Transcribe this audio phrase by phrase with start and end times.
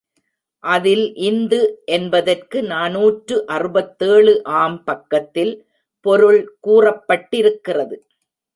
[0.63, 1.59] அதில் இந்து
[1.97, 5.53] என்பதற்கு நாநூற்று அறுபத்தேழு ஆம் பக்கத்தில்
[6.05, 7.97] பொருள் கூறப்பட்டிருக்கிறது.